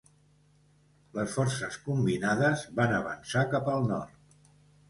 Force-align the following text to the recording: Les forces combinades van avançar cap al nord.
Les 1.17 1.35
forces 1.35 1.77
combinades 1.89 2.65
van 2.81 2.97
avançar 3.01 3.47
cap 3.55 3.71
al 3.75 3.87
nord. 3.93 4.43